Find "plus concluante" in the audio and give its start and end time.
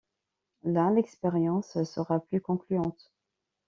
2.21-3.13